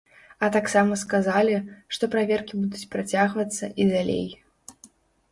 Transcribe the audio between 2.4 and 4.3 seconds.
будуць працягвацца і далей.